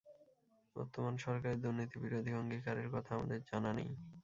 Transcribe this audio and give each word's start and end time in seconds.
বর্তমান 0.75 1.13
সরকারের 1.17 1.61
দুর্নীতিবিরোধী 1.63 2.31
অঙ্গীকারের 2.33 2.87
কথা 2.93 3.11
আমাদের 3.15 3.39
জানা 3.49 3.71
নেই। 3.77 3.89